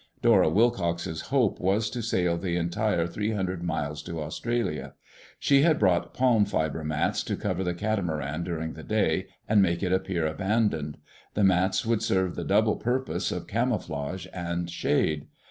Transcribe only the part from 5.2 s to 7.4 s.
She had brought palm fiber mats to